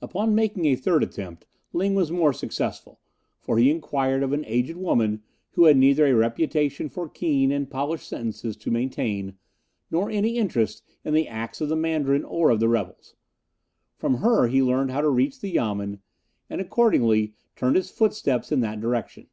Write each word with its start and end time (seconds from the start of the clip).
Upon 0.00 0.34
making 0.34 0.64
a 0.64 0.76
third 0.76 1.02
attempt 1.02 1.44
Ling 1.74 1.94
was 1.94 2.10
more 2.10 2.32
successful, 2.32 3.00
for 3.38 3.58
he 3.58 3.70
inquired 3.70 4.22
of 4.22 4.32
an 4.32 4.42
aged 4.46 4.78
woman, 4.78 5.22
who 5.50 5.64
had 5.66 5.76
neither 5.76 6.06
a 6.06 6.14
reputation 6.14 6.88
for 6.88 7.06
keen 7.06 7.52
and 7.52 7.68
polished 7.70 8.08
sentences 8.08 8.56
to 8.56 8.70
maintain, 8.70 9.36
nor 9.90 10.08
any 10.08 10.38
interest 10.38 10.82
in 11.04 11.12
the 11.12 11.28
acts 11.28 11.60
of 11.60 11.68
the 11.68 11.76
Mandarin 11.76 12.24
or 12.24 12.48
of 12.48 12.60
the 12.60 12.68
rebels. 12.70 13.14
From 13.98 14.14
her 14.24 14.46
he 14.46 14.62
learned 14.62 14.90
how 14.90 15.02
to 15.02 15.10
reach 15.10 15.38
the 15.38 15.50
Yamen, 15.52 16.00
and 16.48 16.62
accordingly 16.62 17.34
turned 17.54 17.76
his 17.76 17.90
footsteps 17.90 18.50
in 18.50 18.60
that 18.60 18.80
direction. 18.80 19.26